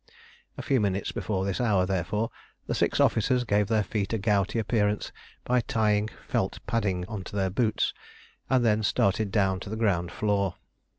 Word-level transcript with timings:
A 0.57 0.63
few 0.63 0.81
minutes 0.81 1.11
before 1.11 1.45
this 1.45 1.61
hour, 1.61 1.85
therefore, 1.85 2.31
the 2.65 2.73
six 2.73 2.99
officers 2.99 3.43
gave 3.43 3.67
their 3.67 3.83
feet 3.83 4.11
a 4.13 4.17
gouty 4.17 4.57
appearance 4.57 5.11
by 5.45 5.61
tying 5.61 6.09
felt 6.27 6.57
padding 6.65 7.05
on 7.07 7.23
to 7.25 7.35
their 7.35 7.51
boots, 7.51 7.93
and 8.49 8.65
then 8.65 8.81
started 8.81 9.31
down 9.31 9.59
to 9.59 9.69
the 9.69 9.77
ground 9.77 10.11
floor. 10.11 10.55